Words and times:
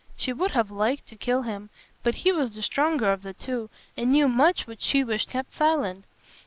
She 0.17 0.33
would 0.33 0.49
have 0.49 0.71
liked 0.71 1.05
to 1.09 1.15
kill 1.15 1.43
him, 1.43 1.69
but 2.01 2.15
he 2.15 2.31
was 2.31 2.55
the 2.55 2.63
stronger 2.63 3.11
of 3.11 3.21
the 3.21 3.33
two, 3.33 3.69
and 3.95 4.11
knew 4.11 4.27
much 4.27 4.65
which 4.65 4.81
she 4.81 5.03
wished 5.03 5.29
kept 5.29 5.53
silent. 5.53 6.05